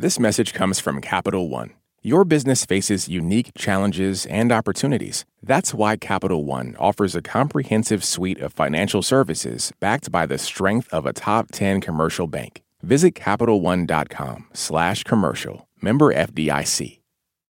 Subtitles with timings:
[0.00, 1.74] This message comes from Capital One.
[2.00, 5.26] Your business faces unique challenges and opportunities.
[5.42, 10.88] That's why Capital One offers a comprehensive suite of financial services backed by the strength
[10.90, 12.62] of a top 10 commercial bank.
[12.82, 15.68] Visit CapitalOne.com slash commercial.
[15.82, 17.00] Member FDIC.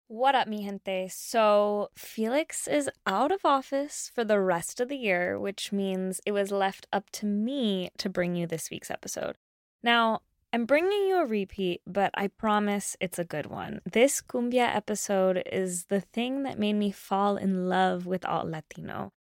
[0.07, 1.09] What up, mi gente?
[1.09, 6.31] So, Felix is out of office for the rest of the year, which means it
[6.31, 9.35] was left up to me to bring you this week's episode.
[9.83, 10.21] Now,
[10.53, 13.81] I'm bringing you a repeat, but I promise it's a good one.
[13.91, 19.11] This cumbia episode is the thing that made me fall in love with alt Latino.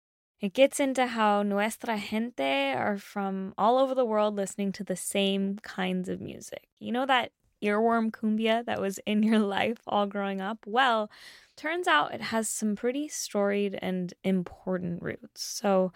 [0.41, 4.95] It gets into how nuestra gente are from all over the world listening to the
[4.95, 6.69] same kinds of music.
[6.79, 10.59] You know that earworm cumbia that was in your life all growing up?
[10.65, 11.11] Well,
[11.57, 15.43] turns out it has some pretty storied and important roots.
[15.43, 15.93] So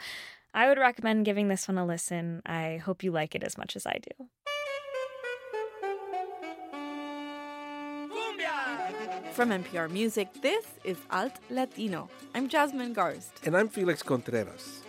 [0.52, 2.42] I would recommend giving this one a listen.
[2.44, 4.26] I hope you like it as much as I do.
[9.32, 12.08] From NPR Music, this is Alt Latino.
[12.34, 13.30] I'm Jasmine Garsd.
[13.44, 14.80] And I'm Felix Contreras.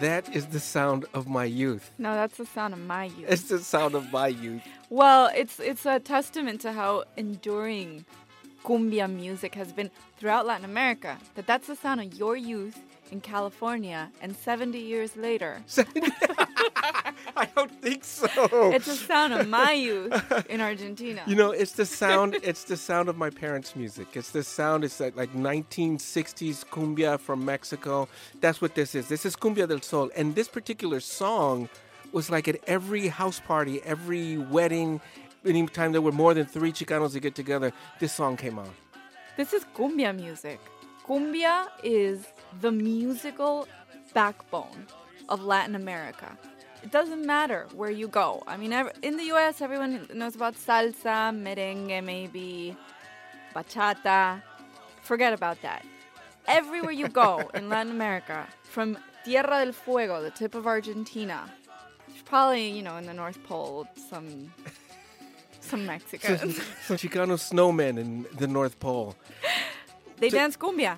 [0.00, 1.90] That is the sound of my youth.
[1.98, 3.28] No, that's the sound of my youth.
[3.28, 4.62] It's the sound of my youth.
[4.90, 8.04] Well, it's it's a testament to how enduring
[8.64, 11.18] cumbia music has been throughout Latin America.
[11.34, 12.78] That that's the sound of your youth
[13.12, 15.62] in California, and 70 years later.
[17.36, 18.28] I don't think so.
[18.72, 21.22] It's the sound of my youth in Argentina.
[21.26, 22.38] You know, it's the sound.
[22.42, 24.08] It's the sound of my parents' music.
[24.14, 24.84] It's the sound.
[24.84, 28.08] It's like, like 1960s cumbia from Mexico.
[28.40, 29.08] That's what this is.
[29.08, 31.68] This is cumbia del sol, and this particular song
[32.12, 35.00] was like at every house party, every wedding,
[35.46, 38.70] anytime there were more than three Chicanos to get together, this song came on.
[39.36, 40.60] This is cumbia music.
[41.06, 42.26] Cumbia is
[42.60, 43.66] the musical
[44.14, 44.86] backbone
[45.28, 46.36] of Latin America.
[46.82, 48.42] It doesn't matter where you go.
[48.46, 52.76] I mean, in the US, everyone knows about salsa, merengue, maybe,
[53.54, 54.42] bachata.
[55.02, 55.84] Forget about that.
[56.46, 61.48] Everywhere you go in Latin America, from Tierra del Fuego, the tip of Argentina,
[62.24, 64.52] probably, you know, in the North Pole, some
[65.60, 66.40] some Mexicans.
[66.40, 66.50] Some,
[66.86, 69.14] some Chicano snowmen in the North Pole.
[70.18, 70.96] They dance cumbia.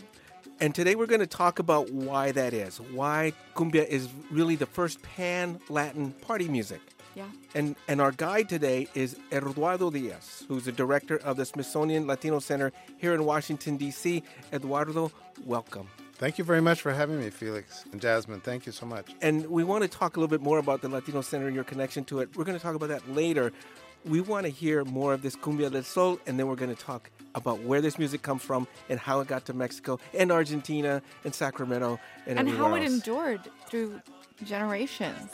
[0.61, 2.81] And today we're going to talk about why that is.
[2.81, 6.81] Why cumbia is really the first pan Latin party music.
[7.17, 7.25] Yeah.
[7.55, 12.39] And and our guide today is Eduardo Diaz, who's the director of the Smithsonian Latino
[12.39, 14.23] Center here in Washington D.C.
[14.53, 15.13] Eduardo,
[15.45, 15.89] welcome.
[16.17, 18.41] Thank you very much for having me, Felix and Jasmine.
[18.41, 19.13] Thank you so much.
[19.21, 21.65] And we want to talk a little bit more about the Latino Center and your
[21.65, 22.37] connection to it.
[22.37, 23.53] We're going to talk about that later.
[24.05, 26.81] We want to hear more of this Cumbia del Sol, and then we're going to
[26.83, 31.03] talk about where this music comes from and how it got to Mexico and Argentina
[31.25, 32.87] and Sacramento and, and how else.
[32.87, 34.01] it endured through
[34.45, 35.31] generations.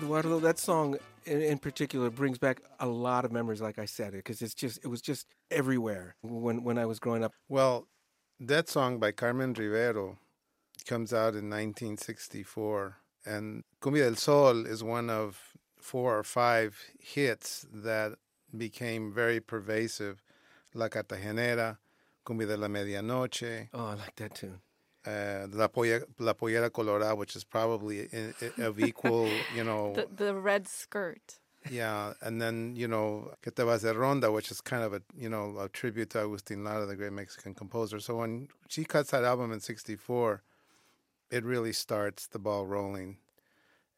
[0.00, 0.96] Eduardo, that song
[1.26, 4.78] in, in, particular brings back a lot of memories, like I said, because it's just
[4.82, 7.34] it was just everywhere when when I was growing up.
[7.50, 7.86] Well,
[8.40, 10.16] that song by Carmen Rivero
[10.86, 12.96] comes out in 1964,
[13.26, 15.38] and Cumbia del Sol is one of
[15.78, 18.14] four or five hits that
[18.56, 20.22] became very pervasive.
[20.72, 21.76] La Cartagenera,
[22.24, 23.68] Cumbia de la Medianoche.
[23.74, 24.60] Oh, I like that tune
[25.06, 29.94] uh, La, Polla, La Pollera Colorada, which is probably in, in, of equal, you know.
[29.94, 31.38] The, the, red skirt.
[31.70, 35.02] Yeah, and then, you know, Que te vas de ronda, which is kind of a,
[35.16, 38.00] you know, a tribute to Agustin Lara, the great Mexican composer.
[38.00, 40.42] So when she cuts that album in 64,
[41.30, 43.18] it really starts the ball rolling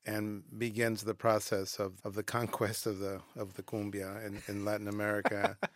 [0.05, 4.65] and begins the process of, of the conquest of the of the cumbia in, in
[4.65, 5.57] Latin America.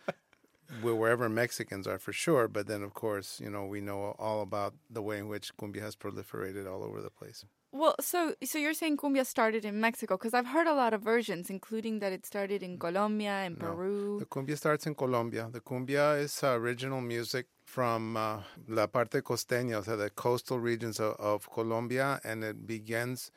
[0.81, 2.47] wherever Mexicans are for sure.
[2.47, 5.81] But then, of course, you know, we know all about the way in which cumbia
[5.81, 7.45] has proliferated all over the place.
[7.71, 11.01] Well, so so you're saying cumbia started in Mexico because I've heard a lot of
[11.01, 14.19] versions, including that it started in Colombia and no, Peru.
[14.19, 15.49] The cumbia starts in Colombia.
[15.51, 20.99] The cumbia is uh, original music from uh, la parte costeña, so the coastal regions
[20.99, 23.31] of, of Colombia, and it begins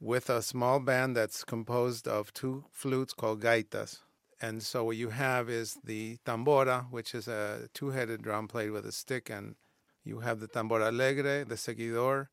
[0.00, 3.98] with a small band that's composed of two flutes called gaitas.
[4.40, 8.86] And so what you have is the tambora, which is a two-headed drum played with
[8.86, 9.56] a stick, and
[10.04, 12.28] you have the tambora alegre, the seguidor,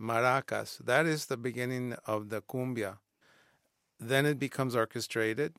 [0.00, 0.78] maracas.
[0.78, 2.98] That is the beginning of the cumbia.
[4.00, 5.54] Then it becomes orchestrated,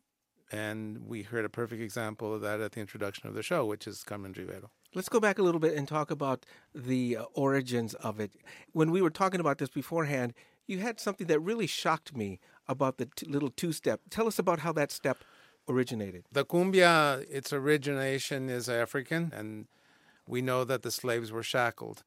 [0.51, 3.87] and we heard a perfect example of that at the introduction of the show, which
[3.87, 4.71] is Carmen Rivero.
[4.95, 6.45] Let's go back a little bit and talk about
[6.75, 8.31] the uh, origins of it.
[8.73, 10.33] When we were talking about this beforehand,
[10.67, 14.01] you had something that really shocked me about the t- little two step.
[14.09, 15.23] Tell us about how that step
[15.67, 16.25] originated.
[16.31, 19.67] The cumbia, its origination is African, and
[20.27, 22.03] we know that the slaves were shackled.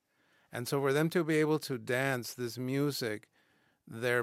[0.52, 3.28] And so, for them to be able to dance this music,
[3.86, 4.22] their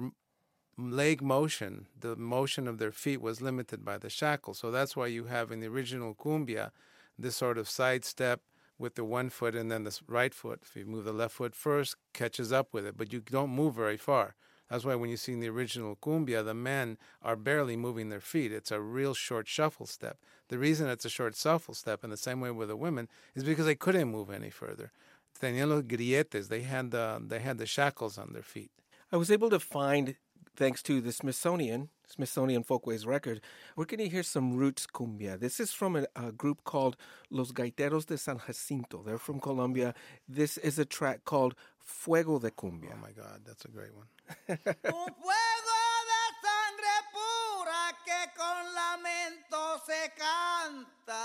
[0.77, 4.53] leg motion, the motion of their feet was limited by the shackle.
[4.53, 6.71] So, that's why you have in the original cumbia
[7.18, 8.41] this sort of side step
[8.79, 10.62] with the one foot and then the right foot.
[10.63, 13.75] If you move the left foot first, catches up with it, but you don't move
[13.75, 14.36] very far.
[14.69, 18.19] That's why when you see in the original cumbia, the men are barely moving their
[18.19, 18.51] feet.
[18.51, 20.18] It's a real short shuffle step.
[20.50, 23.44] The reason it's a short shuffle step, in the same way with the women, is
[23.44, 24.92] because they couldn't move any further.
[25.39, 26.48] Tenían los grilletes.
[26.48, 28.71] They had the they had the shackles on their feet.
[29.12, 30.15] I was able to find,
[30.56, 33.42] thanks to the Smithsonian, Smithsonian Folkways record,
[33.75, 35.39] we're going to hear some roots cumbia.
[35.39, 36.98] This is from a, a, group called
[37.30, 39.04] Los Gaiteros de San Jacinto.
[39.04, 39.94] They're from Colombia.
[40.27, 42.94] This is a track called Fuego de Cumbia.
[42.94, 44.07] Oh my God, that's a great one.
[44.50, 51.24] Un fuego de sangre pura que con lamento se canta.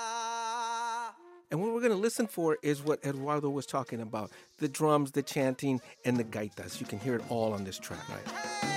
[1.50, 5.12] And what we're going to listen for is what Eduardo was talking about the drums,
[5.12, 6.78] the chanting, and the gaitas.
[6.78, 8.06] You can hear it all on this track.
[8.08, 8.67] Right.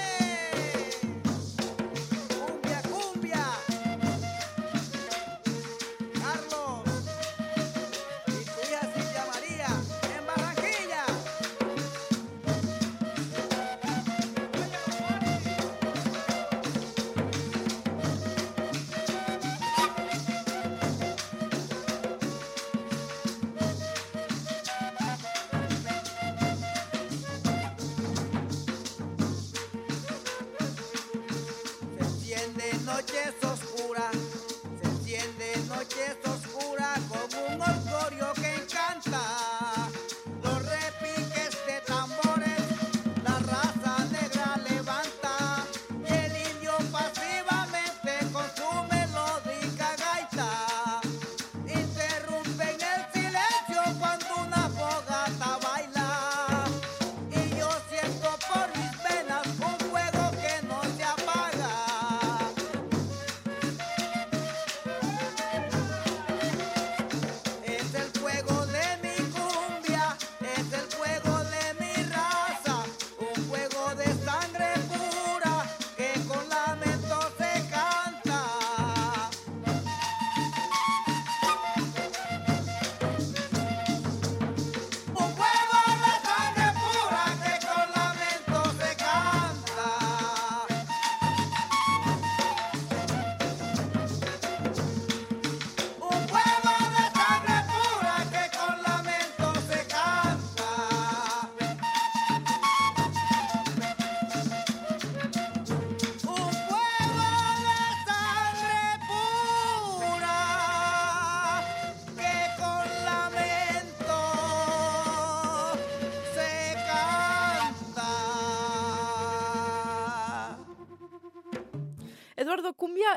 [33.01, 33.30] Noches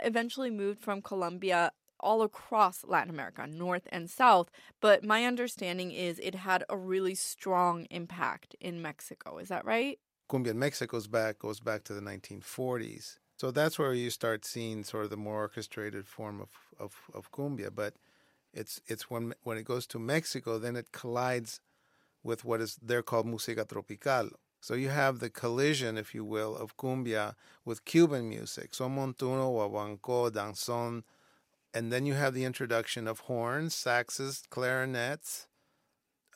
[0.04, 6.18] eventually moved from Colombia all across Latin America, north and south, but my understanding is
[6.18, 9.38] it had a really strong impact in Mexico.
[9.38, 9.98] Is that right?
[10.28, 13.18] Cumbia in Mexico's back goes back to the 1940s.
[13.36, 17.32] So that's where you start seeing sort of the more orchestrated form of, of, of
[17.32, 17.74] cumbia.
[17.74, 17.94] But
[18.52, 21.60] it's it's when when it goes to Mexico, then it collides
[22.22, 24.30] with what is they're called música tropical.
[24.64, 27.34] So you have the collision, if you will, of cumbia
[27.66, 31.02] with Cuban music, son montuno, guaguancó, danzón,
[31.74, 35.48] and then you have the introduction of horns, saxes, clarinets,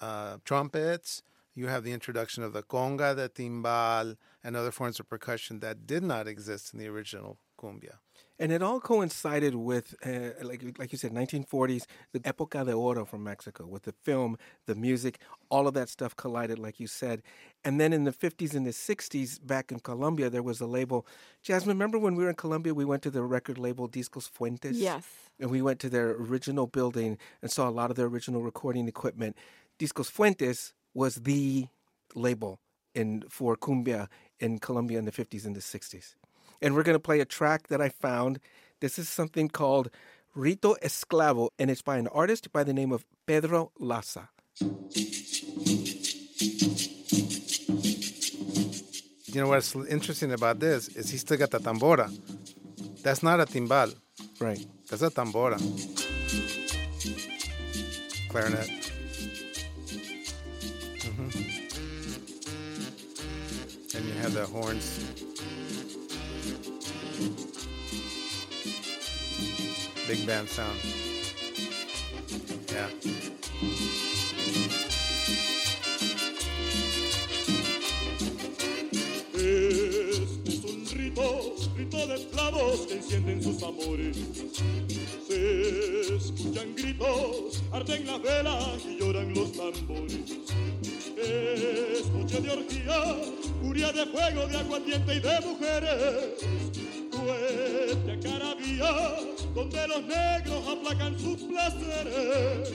[0.03, 1.23] uh, trumpets.
[1.55, 5.87] You have the introduction of the conga, the timbal, and other forms of percussion that
[5.87, 7.99] did not exist in the original cumbia.
[8.41, 13.05] And it all coincided with, uh, like like you said, 1940s, the época de oro
[13.05, 15.19] from Mexico, with the film, the music,
[15.51, 17.23] all of that stuff collided, like you said.
[17.65, 21.07] And then in the 50s and the 60s, back in Colombia, there was a label.
[21.43, 24.77] Jasmine, remember when we were in Colombia, we went to the record label Discos Fuentes?
[24.77, 25.05] Yes.
[25.41, 28.87] And we went to their original building and saw a lot of their original recording
[28.89, 29.37] equipment.
[29.79, 31.67] Discos Fuentes was the
[32.15, 32.61] label
[32.95, 36.15] in for cumbia in Colombia in the 50s and the 60s.
[36.61, 38.41] And we're going to play a track that I found.
[38.81, 39.91] This is something called
[40.35, 44.29] Rito Esclavo, and it's by an artist by the name of Pedro Laza.
[49.27, 52.11] You know what's interesting about this is he still got the tambora.
[53.03, 53.95] That's not a timbal.
[54.41, 54.65] Right.
[54.89, 55.59] That's a tambora.
[58.31, 58.69] Clarinet.
[61.05, 61.29] hmm
[63.97, 65.28] And you have the horns.
[70.09, 70.81] Big band sound.
[79.35, 84.17] Es un rito, rito de esclavos que encienden sus amores.
[85.27, 90.33] Se escuchan gritos, arden las velas y lloran los tambores.
[91.19, 93.17] Es noche de orgía,
[93.61, 96.33] furia de fuego, de aguardiente y de mujeres.
[97.11, 99.28] Fuerte carabía,
[99.59, 102.71] donde los negros aplacan sus placeres.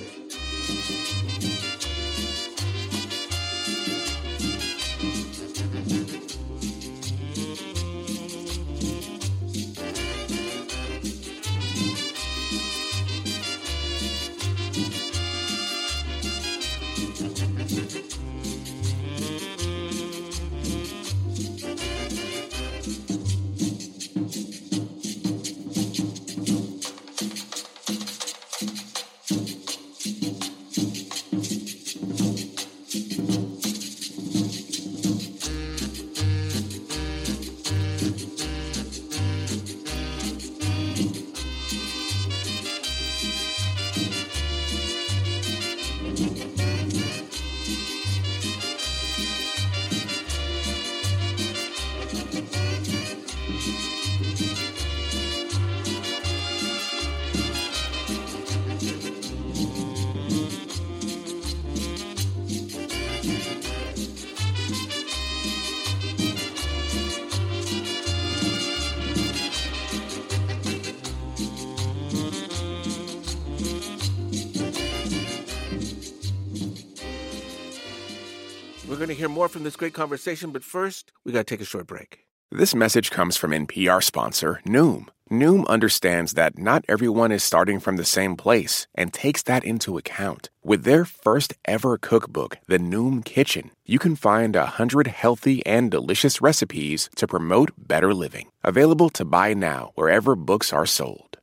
[78.94, 81.62] We're going to hear more from this great conversation, but first, we got to take
[81.62, 82.28] a short break.
[82.52, 85.08] This message comes from NPR sponsor Noom.
[85.32, 89.98] Noom understands that not everyone is starting from the same place and takes that into
[89.98, 90.52] account.
[90.64, 95.90] With their first ever cookbook, The Noom Kitchen, you can find a hundred healthy and
[95.90, 98.52] delicious recipes to promote better living.
[98.64, 101.40] Available to buy now wherever books are sold.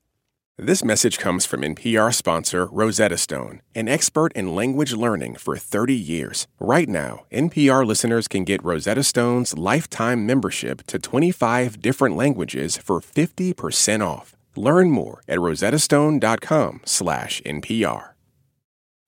[0.62, 5.94] This message comes from NPR sponsor Rosetta Stone, an expert in language learning for 30
[5.94, 6.46] years.
[6.58, 13.00] Right now, NPR listeners can get Rosetta Stone's lifetime membership to 25 different languages for
[13.00, 14.36] 50% off.
[14.54, 18.08] Learn more at rosettastone.com/npr.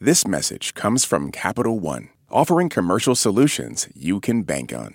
[0.01, 4.95] This message comes from Capital One, offering commercial solutions you can bank on.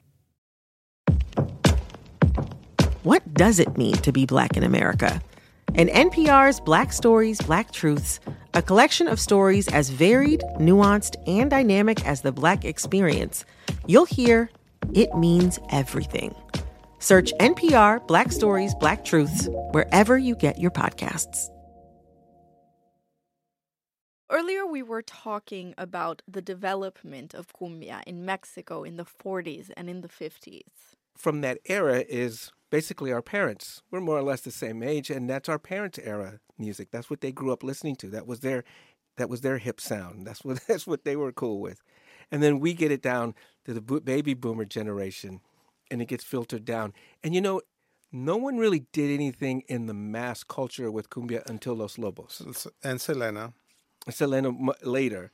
[3.03, 5.23] What does it mean to be Black in America?
[5.73, 8.19] In NPR's Black Stories, Black Truths,
[8.53, 13.43] a collection of stories as varied, nuanced, and dynamic as the Black experience,
[13.87, 14.51] you'll hear
[14.93, 16.35] it means everything.
[16.99, 21.47] Search NPR Black Stories, Black Truths wherever you get your podcasts.
[24.29, 29.89] Earlier, we were talking about the development of cumbia in Mexico in the 40s and
[29.89, 30.61] in the 50s.
[31.17, 33.83] From that era is basically our parents.
[33.91, 36.89] We're more or less the same age, and that's our parents' era music.
[36.89, 38.07] That's what they grew up listening to.
[38.07, 38.63] That was their
[39.17, 40.25] that was their hip sound.
[40.25, 41.83] That's what that's what they were cool with.
[42.31, 43.35] And then we get it down
[43.65, 45.41] to the baby boomer generation,
[45.91, 46.93] and it gets filtered down.
[47.23, 47.61] And you know,
[48.11, 52.41] no one really did anything in the mass culture with cumbia until Los Lobos.
[52.83, 53.53] And Selena.
[54.09, 54.51] Selena
[54.83, 55.29] later.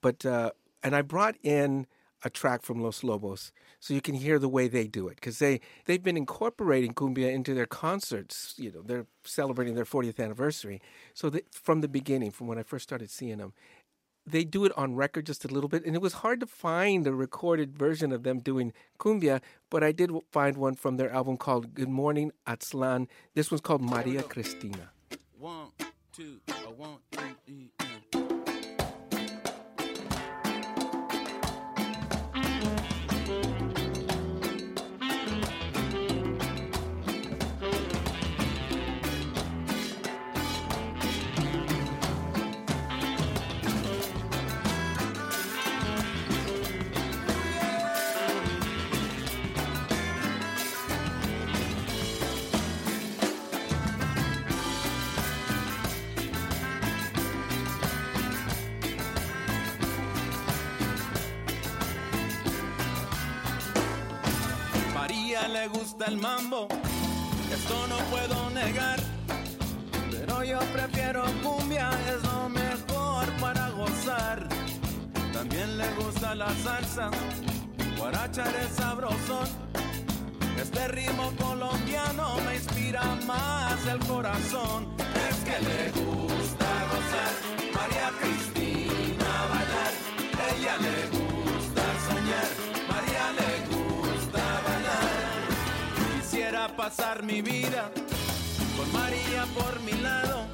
[0.00, 0.50] But uh,
[0.82, 1.86] and I brought in
[2.24, 5.38] a track from Los Lobos so you can hear the way they do it because
[5.38, 8.54] they they've been incorporating cumbia into their concerts.
[8.56, 10.80] You know, they're celebrating their 40th anniversary.
[11.14, 13.52] So that from the beginning, from when I first started seeing them,
[14.30, 17.06] they do it on record just a little bit, and it was hard to find
[17.06, 21.36] a recorded version of them doing cumbia, but I did find one from their album
[21.36, 23.06] called Good Morning Aztlán.
[23.34, 24.90] This one's called Maria Cristina.
[25.38, 25.68] One,
[26.12, 26.40] two,
[26.76, 27.97] one, two, three, uh.
[65.72, 66.66] Gusta el mambo,
[67.52, 68.98] esto no puedo negar.
[70.10, 74.48] Pero yo prefiero cumbia, es lo mejor para gozar.
[75.32, 77.10] También le gusta la salsa,
[77.98, 79.48] guarachar es sabrosón.
[80.60, 84.88] Este ritmo colombiano me inspira más el corazón.
[85.28, 86.07] Es que le
[96.88, 97.90] pasar mi vida
[98.74, 100.46] con María por mi lado,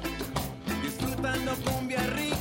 [0.83, 2.34] disfrutando cumbia rica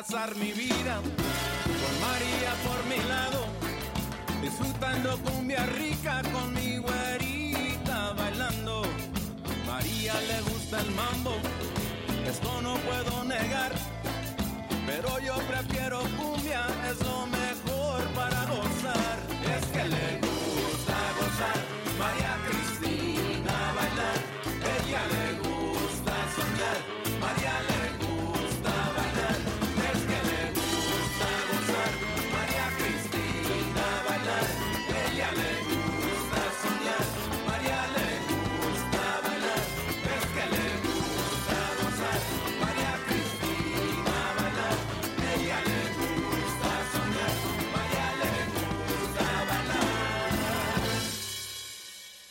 [0.00, 1.00] pasar mi vida
[1.80, 3.46] con María por mi lado,
[4.40, 8.82] disfrutando cumbia rica con mi güerita bailando.
[9.66, 11.34] María le gusta el mambo,
[12.24, 13.72] esto no puedo negar,
[14.86, 17.26] pero yo prefiero cumbia, es lo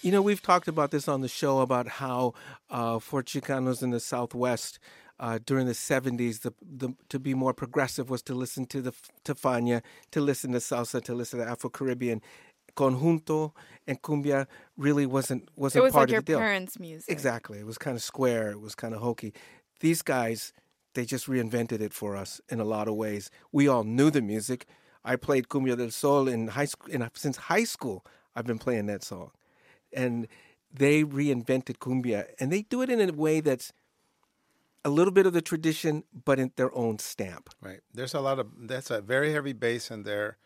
[0.07, 2.33] You know, we've talked about this on the show about how
[2.69, 4.79] uh, for Chicanos in the Southwest
[5.19, 8.93] uh, during the 70s, the, the, to be more progressive was to listen to the
[9.25, 12.21] to Fania, to listen to salsa, to listen to Afro Caribbean.
[12.77, 13.51] Conjunto
[13.85, 16.39] and cumbia really wasn't wasn't was part like of the deal.
[16.39, 17.11] parents' music.
[17.11, 17.59] Exactly.
[17.59, 18.51] It was kind of square.
[18.51, 19.33] It was kind of hokey.
[19.81, 20.53] These guys,
[20.93, 23.29] they just reinvented it for us in a lot of ways.
[23.51, 24.67] We all knew the music.
[25.03, 26.93] I played Cumbia del Sol in high school.
[26.93, 28.05] In, since high school,
[28.37, 29.31] I've been playing that song,
[29.93, 30.27] and
[30.73, 33.71] they reinvented cumbia, and they do it in a way that's
[34.85, 37.49] a little bit of the tradition, but in their own stamp.
[37.61, 37.81] Right.
[37.93, 40.37] There's a lot of that's a very heavy bass in there.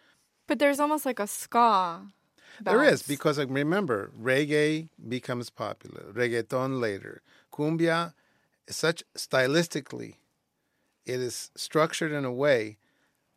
[0.48, 2.02] But there's almost like a ska.
[2.60, 8.14] There is because like remember, reggae becomes popular, reggaeton later, cumbia,
[8.70, 10.16] such stylistically,
[11.06, 12.78] it is structured in a way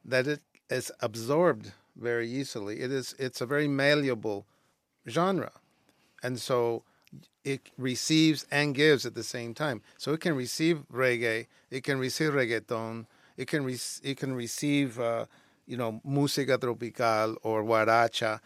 [0.04, 2.80] that it is absorbed very easily.
[2.80, 4.46] It is it's a very malleable
[5.08, 5.52] genre,
[6.24, 6.82] and so
[7.44, 9.82] it receives and gives at the same time.
[9.98, 13.06] So it can receive reggae, it can receive reggaeton,
[13.36, 15.26] it can re- it can receive uh,
[15.66, 18.40] you know música tropical or guaracha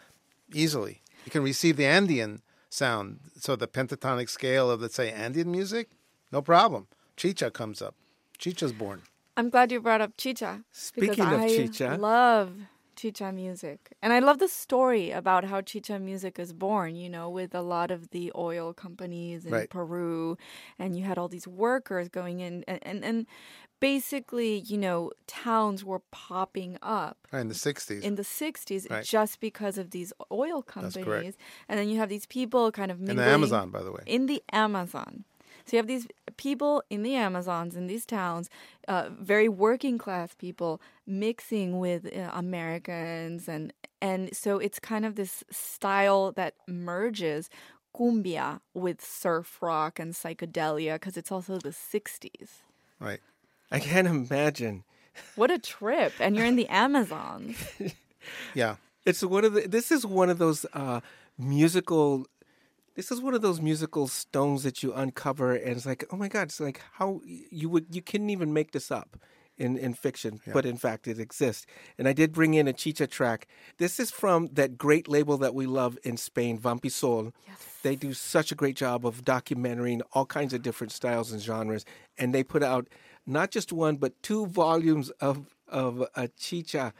[0.53, 1.01] easily.
[1.25, 5.89] You can receive the Andean sound, so the pentatonic scale of let's say Andean music,
[6.31, 6.87] no problem.
[7.17, 7.95] Chicha comes up.
[8.37, 9.01] Chicha's born.
[9.35, 10.63] I'm glad you brought up chicha.
[10.71, 12.51] Speaking of I chicha- love
[12.99, 13.79] chicha music.
[14.01, 17.61] And I love the story about how chicha music is born, you know, with a
[17.61, 19.69] lot of the oil companies in Right.
[19.69, 20.37] Peru.
[20.77, 22.63] And you had all these workers going in.
[22.67, 23.25] And, and, and
[23.79, 28.01] basically, you know, towns were popping up oh, in the 60s.
[28.01, 29.05] in the 60s Right.
[29.05, 31.37] just because of these oil companies.
[31.67, 34.03] And then you have these people kind of in the Amazon, by the way.
[34.05, 35.23] in the Amazon.
[35.69, 38.49] So you have these people in the Amazons in these towns,
[38.87, 45.15] uh, very working class people mixing with uh, Americans, and and so it's kind of
[45.15, 47.49] this style that merges
[47.95, 52.49] cumbia with surf rock and psychedelia because it's also the '60s.
[52.99, 53.19] Right.
[53.71, 54.83] I can't imagine.
[55.35, 56.13] What a trip!
[56.19, 57.57] And you're in the Amazons.
[58.53, 58.75] Yeah.
[59.05, 59.61] It's one of the.
[59.61, 61.01] This is one of those uh,
[61.37, 62.27] musical.
[62.99, 66.27] This is one of those musical stones that you uncover, and it's like, oh my
[66.27, 66.49] god!
[66.49, 69.15] It's like how you would you couldn't even make this up
[69.57, 71.65] in in fiction, but in fact it exists.
[71.97, 73.47] And I did bring in a chicha track.
[73.77, 77.31] This is from that great label that we love in Spain, Vampi Soul.
[77.47, 77.77] Yes.
[77.83, 81.85] They do such a great job of documenting all kinds of different styles and genres,
[82.17, 82.89] and they put out
[83.25, 86.91] not just one but two volumes of of a chicha.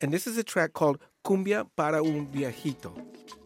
[0.00, 2.92] And this is a track called Cumbia para un viejito.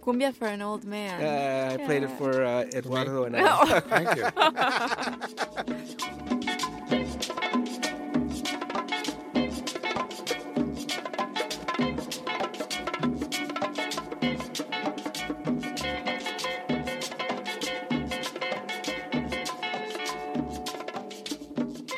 [0.01, 1.21] Cumbia for an old man.
[1.21, 3.81] Uh, I played it for uh, Eduardo and I.
[3.81, 4.25] Thank you.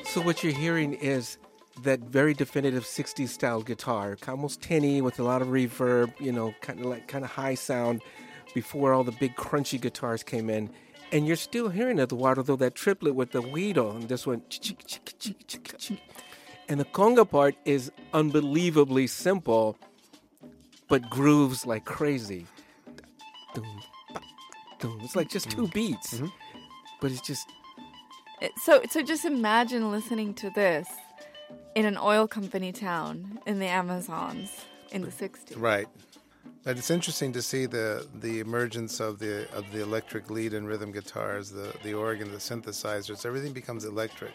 [0.07, 1.39] So what you're hearing is
[1.83, 6.55] that very definitive 60s style guitar, almost tinny with a lot of reverb, you know,
[6.61, 8.03] kind of like kind of high sound
[8.55, 10.71] before all the big crunchy guitars came in.
[11.11, 14.43] And you're still hearing Eduardo though that triplet with the güiro and this one
[16.69, 19.79] and the conga part is unbelievably simple
[20.89, 22.47] but grooves like crazy.
[23.55, 23.65] Dum,
[24.13, 24.21] ba,
[24.81, 25.01] dum.
[25.03, 25.73] It's like just two mm-hmm.
[25.73, 26.15] beats.
[26.15, 26.27] Mm-hmm.
[27.01, 27.49] But it's just
[28.63, 30.89] So, so just imagine listening to this
[31.75, 35.55] in an oil company town in the Amazons in the 60s.
[35.57, 35.87] Right.
[36.65, 40.67] But it's interesting to see the, the emergence of the of the electric lead and
[40.67, 43.25] rhythm guitars, the, the organ, the synthesizers.
[43.25, 44.33] Everything becomes electric,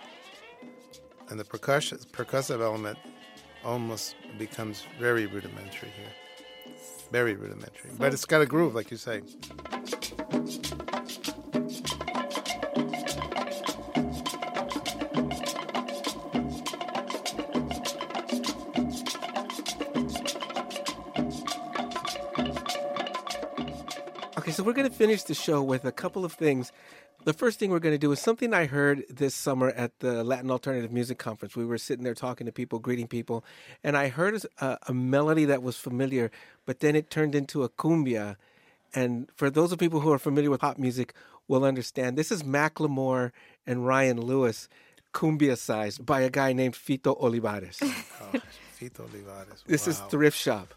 [1.29, 2.97] and the percussion percussive element
[3.63, 6.11] almost becomes very rudimentary here.
[7.11, 9.21] Very rudimentary, but it's got a groove, like you say.
[24.53, 26.71] So we're going to finish the show with a couple of things.
[27.25, 30.23] The first thing we're going to do is something I heard this summer at the
[30.23, 31.55] Latin Alternative Music Conference.
[31.55, 33.43] We were sitting there talking to people, greeting people,
[33.83, 36.31] and I heard a, a melody that was familiar,
[36.65, 38.35] but then it turned into a cumbia.
[38.93, 41.13] And for those of people who are familiar with pop music,
[41.47, 43.31] will understand this is Macklemore
[43.65, 44.69] and Ryan Lewis,
[45.13, 47.79] cumbia sized by a guy named Fito Olivares.
[48.21, 48.39] Oh,
[48.79, 49.63] Fito Olivares.
[49.65, 50.73] this is Thrift Shop.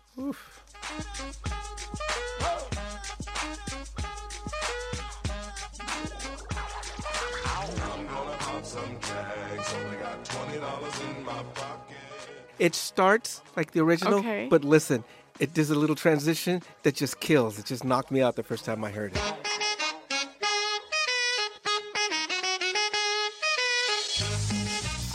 [12.58, 14.46] It starts like the original, Okay.
[14.48, 15.04] but listen,
[15.38, 17.58] it does a little transition that just kills.
[17.58, 19.22] It just knocked me out the first time I heard it.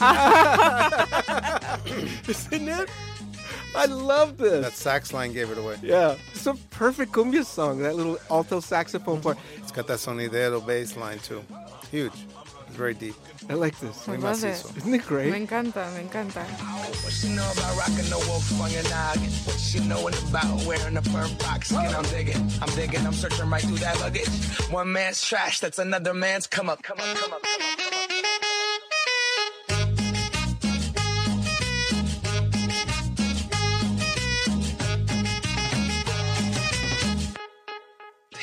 [2.27, 2.89] Isn't it?
[3.75, 4.63] I love this.
[4.65, 5.77] That sax line gave it away.
[5.82, 7.80] yeah, it's a perfect cumbia song.
[7.80, 9.38] That little alto saxophone part.
[9.58, 11.43] It's got that sonidero bass line too.
[11.89, 12.13] Huge.
[12.71, 13.15] It's very deep.
[13.49, 14.07] I like this.
[14.07, 14.47] I love it.
[14.47, 15.34] Isn't it Me great?
[15.34, 16.41] encanta, me encanta.
[17.03, 19.29] What she know about rocking the wolf on your noggin?
[19.43, 21.93] What she knowin' about wearing a fur fox skin?
[21.93, 24.29] I'm digging, I'm digging, I'm searching right through that luggage.
[24.71, 28.01] One man's trash, that's another man's come up, come up, come up, come up, come
[28.07, 28.81] up.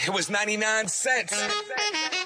[0.06, 2.17] It was 99 cents.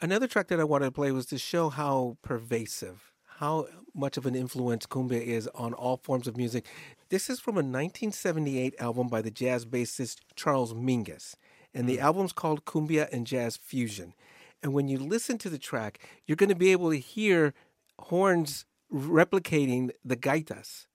[0.00, 4.26] Another track that I wanted to play was to show how pervasive, how much of
[4.26, 6.66] an influence cumbia is on all forms of music.
[7.08, 11.34] This is from a 1978 album by the jazz bassist Charles Mingus,
[11.74, 12.02] and the hmm.
[12.02, 14.14] album's called Cumbia and Jazz Fusion.
[14.62, 17.52] And when you listen to the track, you're going to be able to hear
[17.98, 20.86] horns replicating the gaitas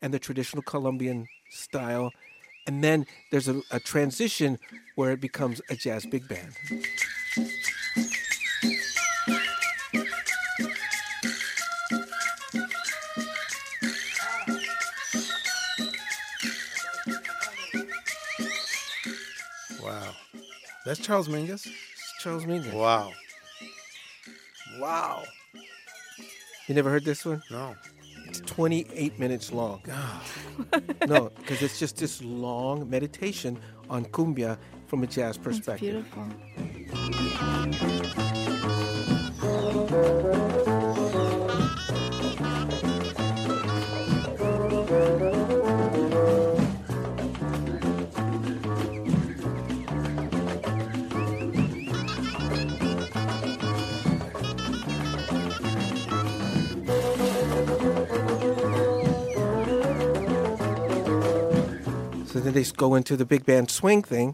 [0.00, 2.10] and the traditional Colombian style.
[2.66, 4.58] And then there's a, a transition
[4.96, 6.56] where it becomes a jazz big band.
[20.92, 21.64] That's Charles Mingus?
[21.64, 22.74] It's Charles Mingus.
[22.74, 23.12] Wow.
[24.78, 25.22] Wow.
[26.68, 27.42] You never heard this one?
[27.50, 27.74] No.
[28.28, 29.80] It's 28 minutes long.
[31.08, 36.04] no, because it's just this long meditation on cumbia from a jazz That's perspective.
[36.12, 36.28] beautiful.
[62.42, 64.32] So then they go into the big band swing thing.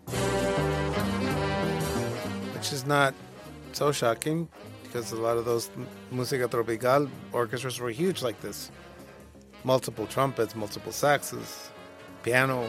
[2.55, 3.13] Which is not
[3.73, 4.49] so shocking
[4.83, 5.69] because a lot of those
[6.11, 8.71] música tropical orchestras were huge like this.
[9.63, 11.69] Multiple trumpets, multiple saxes,
[12.23, 12.67] piano.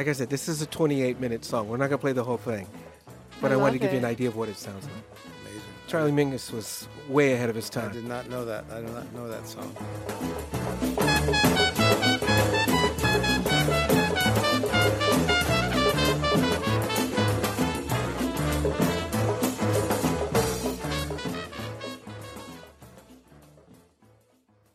[0.00, 1.68] Like I said, this is a 28 minute song.
[1.68, 2.66] We're not going to play the whole thing.
[3.42, 4.94] But I I, wanted to love give you an idea of what it sounds like.
[5.42, 5.60] Amazing.
[5.88, 7.90] Charlie Mingus was way ahead of his time.
[7.90, 7.96] I time.
[7.96, 8.64] did not know that.
[8.72, 9.76] I did not know that song.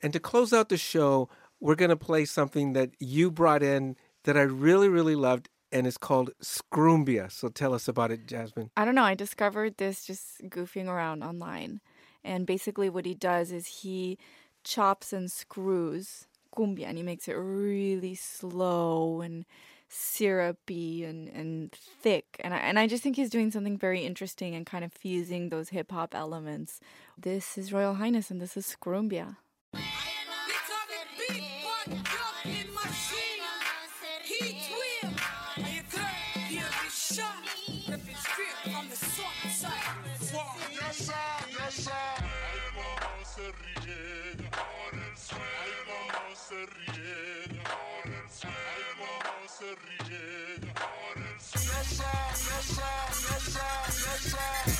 [0.03, 3.95] And to close out the show, we're going to play something that you brought in
[4.25, 7.31] that I really, really loved, and it's called Scrumbia.
[7.31, 8.69] So tell us about it, Jasmine.
[8.75, 9.03] I don't know.
[9.03, 11.81] I discovered this just goofing around online.
[12.23, 14.17] And basically, what he does is he
[14.63, 19.45] chops and screws cumbia and he makes it really slow and
[19.89, 22.25] syrupy and, and thick.
[22.39, 25.49] And I, and I just think he's doing something very interesting and kind of fusing
[25.49, 26.79] those hip hop elements.
[27.17, 28.65] This is Royal Highness and this is
[54.25, 54.74] Scrumbia.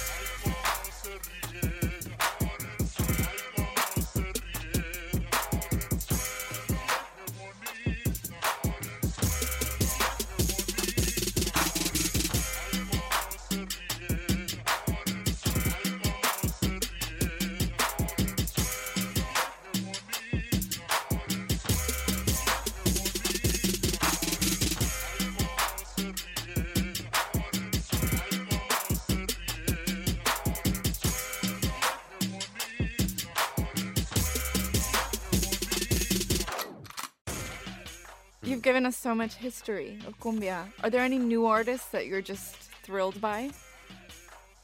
[38.45, 40.65] You've given us so much history of cumbia.
[40.83, 43.49] Are there any new artists that you're just thrilled by?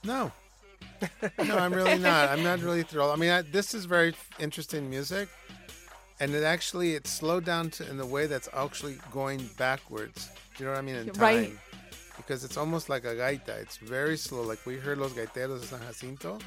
[0.04, 0.32] No.
[1.44, 2.30] no, I'm really not.
[2.30, 3.12] I'm not really thrilled.
[3.12, 5.30] I mean, I, this is very interesting music,
[6.20, 10.30] and it actually it slowed down to in the way that's actually going backwards.
[10.56, 10.96] Do you know what I mean?
[10.96, 11.52] In time, Right.
[12.18, 13.50] because it's almost like a gaita.
[13.62, 14.44] It's very slow.
[14.44, 16.38] Like we heard los gaiteros de San Jacinto.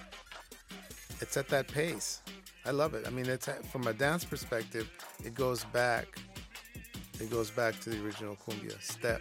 [1.21, 2.21] It's at that pace.
[2.65, 3.07] I love it.
[3.07, 4.89] I mean, it's from a dance perspective,
[5.25, 6.07] it goes back.
[7.21, 9.21] It goes back to the original cumbia step.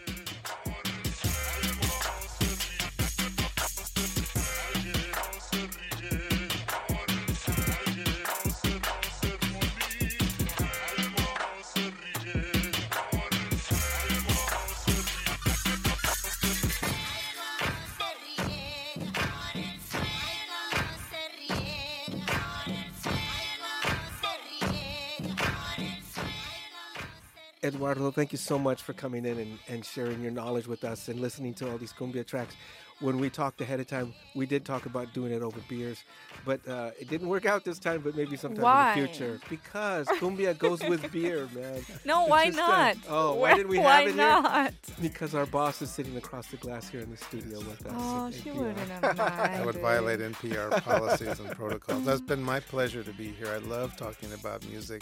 [27.63, 31.07] Eduardo, thank you so much for coming in and, and sharing your knowledge with us
[31.07, 32.55] and listening to all these cumbia tracks.
[32.99, 36.03] When we talked ahead of time, we did talk about doing it over beers,
[36.45, 38.01] but uh, it didn't work out this time.
[38.01, 38.93] But maybe sometime Why?
[38.93, 41.81] in the future, because cumbia goes with beer, man.
[42.05, 42.97] No, It's why just, not?
[43.09, 44.61] oh, why didn't we Why have it not?
[44.61, 44.71] here?
[45.01, 47.93] Because our boss is sitting across the glass here in the studio with us.
[47.95, 48.55] Oh, she NPR.
[48.55, 52.05] wouldn't have That would violate NPR policies and protocols.
[52.05, 53.47] That's been my pleasure to be here.
[53.47, 55.01] I love talking about music,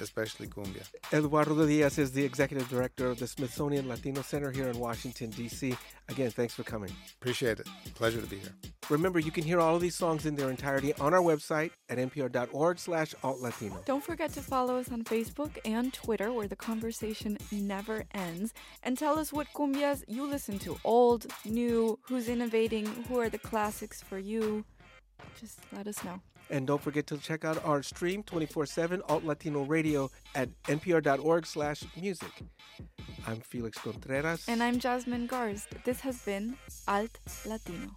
[0.00, 0.84] especially cumbia.
[1.12, 5.76] Eduardo Diaz is the executive director of the Smithsonian Latino Center here in Washington, D.C.
[6.08, 6.90] Again, thanks for coming.
[7.20, 7.68] Appreciate it.
[7.94, 8.54] Pleasure to be here.
[8.88, 11.98] Remember, you can hear all of these songs in their entirety on our website at
[11.98, 13.84] npr.org slash altlatino.
[13.84, 18.52] Don't forget to follow us on Facebook and Twitter, where the conversation never ends.
[18.82, 23.38] And tell us what cumbias you listen to old, new, who's innovating, who are the
[23.38, 24.64] classics for you.
[25.38, 26.20] Just let us know.
[26.50, 31.84] And don't forget to check out our stream 24-7 Alt Latino Radio at npr.org slash
[31.96, 32.42] music.
[33.26, 34.44] I'm Felix Contreras.
[34.48, 35.84] And I'm Jasmine Garsd.
[35.84, 36.56] This has been
[36.88, 37.96] Alt Latino.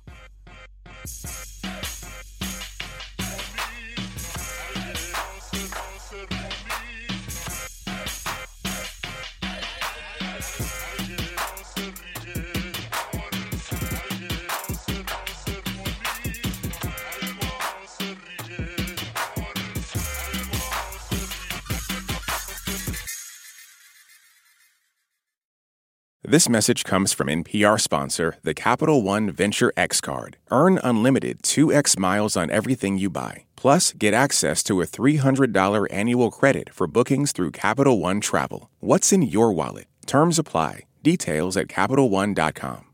[26.34, 30.38] This message comes from NPR sponsor, the Capital One Venture X Card.
[30.50, 33.46] Earn unlimited 2x miles on everything you buy.
[33.56, 38.72] Plus, get access to a $300 annual credit for bookings through Capital One Travel.
[38.80, 39.86] What's in your wallet?
[40.08, 40.86] Terms apply.
[41.04, 42.86] Details at CapitalOne.com.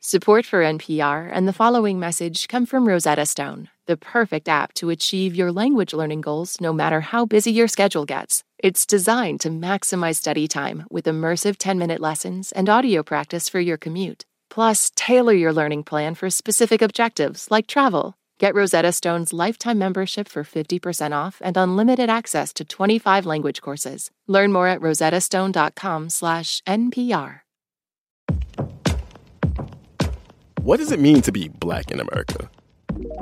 [0.00, 4.90] Support for NPR and the following message come from Rosetta Stone, the perfect app to
[4.90, 8.44] achieve your language learning goals no matter how busy your schedule gets.
[8.58, 13.60] It's designed to maximize study time with immersive 10 minute lessons and audio practice for
[13.60, 14.24] your commute.
[14.48, 18.16] Plus, tailor your learning plan for specific objectives like travel.
[18.38, 24.12] Get Rosetta Stone's lifetime membership for 50% off and unlimited access to 25 language courses.
[24.26, 27.40] Learn more at rosettastone.com/npr.
[30.62, 32.48] What does it mean to be black in America?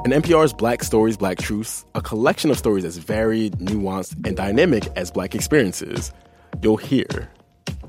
[0.04, 4.86] In NPR's Black Stories, Black Truths, a collection of stories as varied, nuanced, and dynamic
[4.94, 6.12] as black experiences,
[6.62, 7.28] you'll hear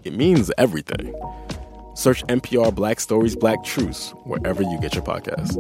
[0.04, 1.14] it means everything.
[1.94, 5.56] Search NPR Black Stories, Black Truths wherever you get your podcasts.